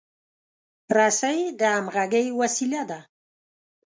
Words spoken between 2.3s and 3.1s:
وسیله ده.